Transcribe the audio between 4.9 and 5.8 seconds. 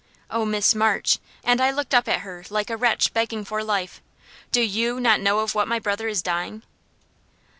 not know of what my